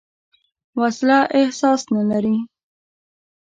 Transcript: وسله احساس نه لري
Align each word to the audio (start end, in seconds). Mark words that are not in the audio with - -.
وسله 0.81 1.19
احساس 1.39 1.81
نه 1.93 2.03
لري 2.09 2.37